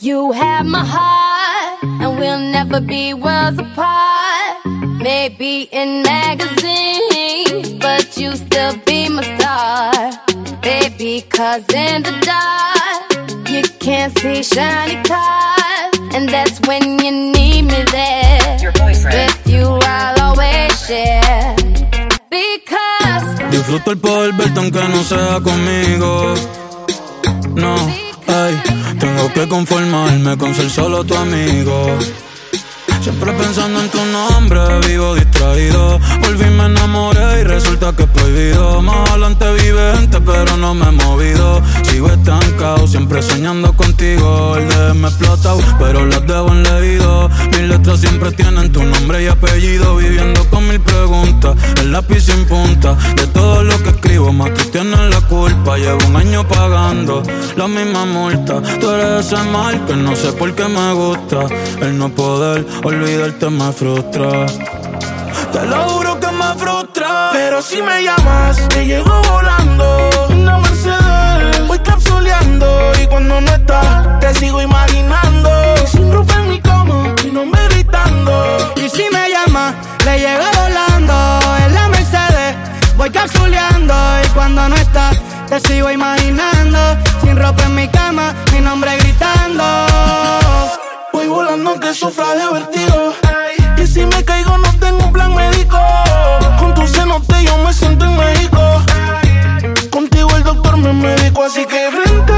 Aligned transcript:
You 0.00 0.30
have 0.30 0.64
my 0.64 0.84
heart, 0.86 1.82
and 1.82 2.20
we'll 2.20 2.38
never 2.38 2.80
be 2.80 3.14
worlds 3.14 3.58
apart. 3.58 4.64
Maybe 5.02 5.62
in 5.72 6.04
magazines, 6.04 7.72
but 7.80 8.16
you 8.16 8.36
still 8.36 8.76
be 8.86 9.08
my 9.08 9.24
star. 9.36 9.92
Baby, 10.62 11.22
cause 11.28 11.64
in 11.74 12.04
the 12.04 12.14
dark, 12.22 13.50
you 13.50 13.62
can't 13.80 14.16
see 14.20 14.44
shiny 14.44 15.02
cars. 15.02 16.14
And 16.14 16.28
that's 16.28 16.60
when 16.68 17.00
you 17.00 17.10
need 17.10 17.62
me 17.62 17.82
there. 17.90 18.58
Your 18.62 18.70
boyfriend. 18.78 19.16
With 19.16 19.46
you, 19.48 19.66
I'll 19.82 20.30
always 20.30 20.86
share. 20.86 21.56
Because, 22.30 23.50
Disfruto 23.50 23.90
el 23.90 23.98
poder 23.98 24.32
verte 24.34 24.60
aunque 24.60 24.78
no 24.78 25.02
sea 25.02 25.40
conmigo. 25.42 26.36
No, 27.56 27.74
ay, 28.28 28.60
tengo 28.98 29.32
que 29.32 29.48
conformarme 29.48 30.36
con 30.36 30.54
ser 30.54 30.70
solo 30.70 31.04
tu 31.04 31.14
amigo. 31.14 31.98
Siempre 33.00 33.32
pensando 33.32 33.80
en 33.80 33.88
tu 33.88 34.04
nombre, 34.04 34.60
vivo 34.86 35.14
distraído. 35.14 35.98
Volví, 36.20 36.44
me 36.50 36.66
enamoré 36.66 37.40
y 37.40 37.44
resulta 37.44 37.94
que 37.94 38.02
es 38.02 38.08
prohibido. 38.10 38.82
Más 38.82 39.08
adelante 39.10 39.46
vive 39.54 39.94
gente, 39.96 40.20
pero 40.20 40.56
no 40.56 40.74
me 40.74 40.88
he 40.88 40.92
movido. 40.92 41.62
Sigo 41.84 42.08
estancado, 42.08 42.86
siempre 42.86 43.22
soñando 43.22 43.72
contigo. 43.72 44.56
El 44.56 44.68
de 44.68 44.94
me 44.94 45.08
explota, 45.08 45.54
pero 45.78 46.04
las 46.04 46.26
debo 46.26 46.48
en 46.48 46.62
leído. 46.64 47.30
Mis 47.52 47.62
letras 47.62 48.00
siempre 48.00 48.32
tienen 48.32 48.72
tu 48.72 48.82
nombre 48.82 49.22
y 49.22 49.28
apellido. 49.28 49.96
Viviendo 49.96 50.44
con 50.50 50.68
mil 50.68 50.80
preguntas, 50.80 51.56
lápiz 51.92 52.22
sin 52.26 52.44
punta. 52.46 52.96
De 53.16 53.26
todo 53.28 53.62
lo 53.62 53.82
que 53.82 53.90
escribo, 53.90 54.32
más 54.32 54.52
tú 54.54 54.64
tienes 54.70 55.00
la 55.10 55.20
culpa. 55.22 55.76
Llevo 55.76 55.98
un 56.06 56.16
año 56.16 56.46
pagando 56.46 57.22
la 57.56 57.68
misma 57.68 58.04
multa. 58.04 58.60
Tú 58.80 58.90
eres 58.90 59.26
ese 59.26 59.42
mal 59.44 59.84
que 59.86 59.94
no 59.96 60.14
sé 60.16 60.32
por 60.32 60.54
qué 60.54 60.66
me 60.68 60.92
gusta. 60.92 61.46
El 61.80 61.98
no 61.98 62.08
poder 62.08 62.66
olvidarte 62.84 63.50
me 63.50 63.72
frustra. 63.72 64.46
Te 65.52 65.66
lo 65.66 65.76
juro 65.88 66.20
que 66.20 66.30
me 66.30 66.54
frustra. 66.56 67.30
Pero 67.32 67.62
si 67.62 67.82
me 67.82 68.02
llamas, 68.02 68.68
te 68.68 68.86
llego 68.86 69.17
sigo 85.60 85.90
imaginando. 85.90 86.78
Sin 87.22 87.36
ropa 87.36 87.64
en 87.64 87.74
mi 87.74 87.88
cama, 87.88 88.34
mi 88.52 88.60
nombre 88.60 88.96
gritando. 88.98 89.64
Voy 91.12 91.26
volando 91.28 91.70
aunque 91.70 91.94
sufra 91.94 92.34
de 92.34 92.46
vertigo. 92.52 93.14
Y 93.76 93.86
si 93.86 94.04
me 94.06 94.24
caigo, 94.24 94.58
no 94.58 94.72
tengo 94.78 95.04
un 95.06 95.12
plan 95.12 95.34
médico. 95.34 95.78
Con 96.58 96.74
tu 96.74 96.86
cenote 96.86 97.44
yo 97.44 97.56
me 97.58 97.72
siento 97.72 98.04
en 98.04 98.16
México. 98.16 98.82
Contigo 99.90 100.28
el 100.36 100.42
doctor 100.42 100.76
me 100.76 100.92
médico, 100.92 101.44
así 101.44 101.64
que 101.64 101.90
frente. 101.90 102.32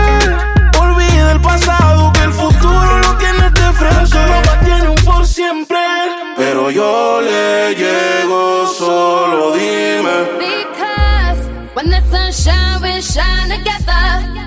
Olvida 0.78 1.32
el 1.32 1.40
pasado, 1.40 2.12
que 2.12 2.22
el 2.22 2.32
futuro 2.32 2.98
lo 2.98 3.16
tienes 3.16 3.52
de 3.54 3.72
frente. 3.72 4.16
Papá 4.16 4.60
tiene 4.64 4.88
un 4.88 5.04
por 5.04 5.26
siempre. 5.26 5.78
Pero 6.36 6.70
yo 6.70 7.20
le 7.20 7.74
llego, 7.74 8.66
solo 8.66 9.52
dime. 9.52 9.80
because 10.38 11.48
when 11.74 11.90
the 11.90 12.00
sun 12.10 12.32
shine, 12.32 12.32
we 12.32 12.38
shine 12.40 12.56
together. 12.56 12.59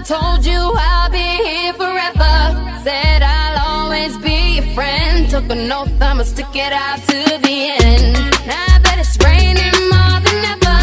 Told 0.05 0.45
you 0.45 0.59
I'll 0.75 1.09
be 1.09 1.17
here 1.17 1.73
forever. 1.73 2.35
Said 2.83 3.21
I'll 3.23 3.57
always 3.85 4.17
be 4.17 4.55
your 4.57 4.65
friend. 4.75 5.29
Took 5.29 5.49
an 5.49 5.71
oath, 5.71 5.89
I'ma 6.01 6.23
stick 6.23 6.53
it 6.53 6.73
out 6.73 6.99
to 7.07 7.19
the 7.39 7.57
end. 7.79 8.13
Now 8.45 8.73
that 8.83 8.97
it's 8.99 9.15
raining 9.23 9.71
more 9.87 10.19
than 10.27 10.39
ever, 10.53 10.81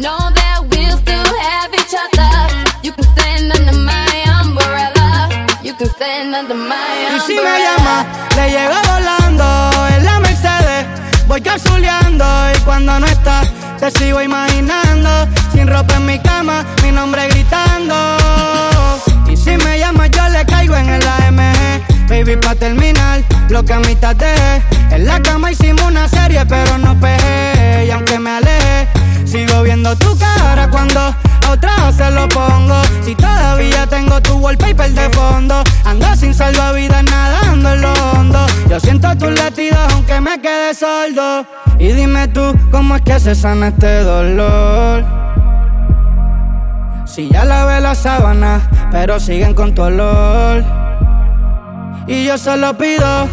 know 0.00 0.18
that 0.38 0.64
we'll 0.70 0.96
still 1.04 1.32
have 1.46 1.70
each 1.80 1.92
other. 1.92 2.32
You 2.82 2.92
can 2.92 3.04
stand 3.12 3.52
under 3.52 3.76
my 3.76 4.08
umbrella. 4.40 5.28
You 5.62 5.74
can 5.74 5.88
stand 5.90 6.34
under 6.34 6.54
my 6.56 6.74
Y 6.74 7.12
umbrella. 7.12 7.26
si 7.26 7.34
me 7.36 7.54
llama, 7.66 7.96
le 8.36 8.44
llego 8.56 8.78
volando 8.88 9.48
en 9.94 10.04
la 10.04 10.18
Mercedes. 10.20 10.86
Voy 11.28 11.42
capsuleando 11.42 12.24
y 12.56 12.58
cuando 12.64 12.98
no 12.98 13.06
está, 13.06 13.42
te 13.78 13.90
sigo 13.90 14.22
imaginando. 14.22 15.28
Sin 15.52 15.68
ropa 15.68 15.96
en 15.96 16.06
mi 16.06 16.18
cama, 16.20 16.64
mi 16.82 16.90
nombre 16.90 17.28
gritando. 17.28 18.21
Terminar, 22.62 23.24
lo 23.48 23.64
que 23.64 23.72
a 23.72 23.80
mitad 23.80 24.14
dejé. 24.14 24.62
En 24.92 25.04
la 25.04 25.20
cama 25.20 25.50
hicimos 25.50 25.82
una 25.82 26.06
serie, 26.06 26.46
pero 26.46 26.78
no 26.78 26.94
pegué. 27.00 27.86
Y 27.86 27.90
aunque 27.90 28.20
me 28.20 28.30
alejé, 28.30 28.86
sigo 29.24 29.64
viendo 29.64 29.96
tu 29.96 30.16
cara 30.16 30.70
cuando 30.70 31.00
a 31.00 31.50
otra 31.50 31.90
se 31.90 32.08
lo 32.12 32.28
pongo. 32.28 32.80
Si 33.04 33.16
todavía 33.16 33.84
tengo 33.88 34.22
tu 34.22 34.34
wallpaper 34.34 34.92
de 34.92 35.10
fondo, 35.10 35.64
ando 35.84 36.14
sin 36.14 36.32
salvavidas 36.32 37.02
nadando 37.02 37.72
en 37.72 37.82
lo 37.82 37.92
hondo. 38.12 38.46
Yo 38.70 38.78
siento 38.78 39.08
tus 39.16 39.32
latidos 39.32 39.80
aunque 39.92 40.20
me 40.20 40.40
quede 40.40 40.72
sordo. 40.72 41.44
Y 41.80 41.88
dime 41.90 42.28
tú, 42.28 42.56
¿cómo 42.70 42.94
es 42.94 43.02
que 43.02 43.18
se 43.18 43.34
sana 43.34 43.68
este 43.68 44.04
dolor? 44.04 45.04
Si 47.06 47.28
ya 47.28 47.44
lavé 47.44 47.80
la 47.80 47.96
sábana, 47.96 48.60
pero 48.92 49.18
siguen 49.18 49.52
con 49.52 49.74
tu 49.74 49.82
olor. 49.82 50.81
Y 52.06 52.24
yo 52.24 52.36
solo 52.36 52.76
pido 52.76 53.28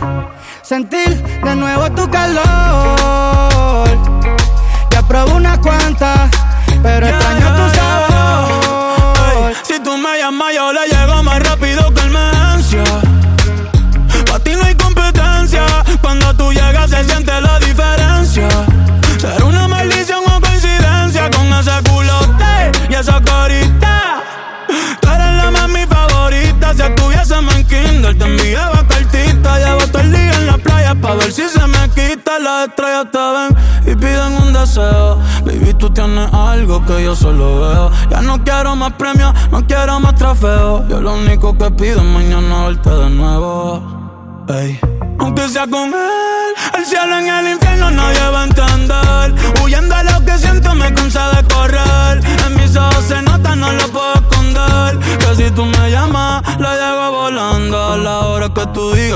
sentir 0.61 1.21
de 1.43 1.55
nuevo 1.55 1.89
tu 1.91 2.09
calor. 2.09 3.89
Ya 4.91 5.01
probé 5.07 5.33
unas 5.33 5.57
cuantas, 5.59 6.29
pero 6.83 7.07
extraño 7.07 7.38
te 28.17 28.25
enviaba 28.25 28.85
cartita. 28.87 29.59
Llevo 29.59 29.87
todo 29.87 30.01
el 30.01 30.11
día 30.11 30.33
en 30.33 30.47
la 30.47 30.57
playa 30.57 30.95
pa' 30.95 31.15
ver 31.15 31.31
si 31.31 31.47
se 31.47 31.65
me 31.67 31.89
quita. 31.89 32.39
Las 32.39 32.69
estrellas 32.69 33.07
te 33.11 33.17
ven 33.17 33.93
y 33.93 33.95
piden 33.95 34.33
un 34.41 34.53
deseo. 34.53 35.19
Baby, 35.45 35.73
tú 35.77 35.89
tienes 35.89 36.33
algo 36.33 36.85
que 36.85 37.03
yo 37.03 37.15
solo 37.15 37.61
veo. 37.61 37.91
Ya 38.09 38.21
no 38.21 38.43
quiero 38.43 38.75
más 38.75 38.93
premios, 38.93 39.33
no 39.51 39.65
quiero 39.65 39.99
más 39.99 40.15
trofeos. 40.15 40.87
Yo 40.89 41.01
lo 41.01 41.13
único 41.13 41.57
que 41.57 41.69
pido 41.71 41.97
es 41.97 42.05
mañana 42.05 42.65
verte 42.67 42.89
de 42.89 43.09
nuevo. 43.09 44.45
Ey. 44.49 44.79
Aunque 45.19 45.47
sea 45.49 45.67
con 45.67 45.89
él, 45.89 46.53
el 46.77 46.85
cielo 46.85 47.17
en 47.19 47.27
el 47.27 47.53
infierno 47.53 47.91
nadie 47.91 48.29
va 48.29 48.41
a 48.41 48.45
entender. 48.45 49.35
Huyendo 49.63 49.95
a 49.95 50.03
lo 50.03 50.25
que 50.25 50.37
siento 50.37 50.73
me 50.75 50.88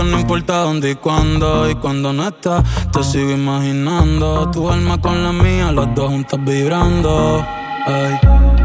no 0.04 0.20
importa 0.20 0.58
dónde 0.58 0.92
y 0.92 0.96
cuándo. 0.96 1.70
Y 1.70 1.76
cuando 1.76 2.14
no 2.14 2.28
estás, 2.28 2.64
te 2.92 3.04
sigo 3.04 3.32
imaginando. 3.32 4.50
Tu 4.52 4.70
alma 4.70 5.00
con 5.00 5.24
la 5.24 5.32
mía, 5.32 5.72
las 5.72 5.94
dos 5.96 6.10
juntas 6.10 6.40
vibrando. 6.44 7.46
Ey. 7.88 8.63